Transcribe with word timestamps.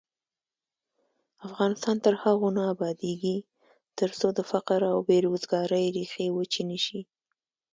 افغانستان 1.47 1.95
تر 2.05 2.13
هغو 2.23 2.47
نه 2.57 2.63
ابادیږي، 2.73 3.37
ترڅو 3.99 4.27
د 4.37 4.39
فقر 4.51 4.79
او 4.91 4.97
بې 5.07 5.17
روزګارۍ 5.27 5.85
ریښې 5.95 6.25
وچې 6.35 6.63
نشي. 6.69 7.01